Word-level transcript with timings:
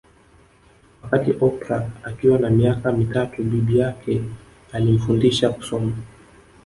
Wakati 1.03 1.31
Oprah 1.41 1.89
Akiwa 2.03 2.39
na 2.39 2.49
miaka 2.49 2.91
mitatu 2.91 3.43
bibi 3.43 3.77
yake 3.79 4.21
alimfundisha 4.71 5.49
kusoma 5.49 5.93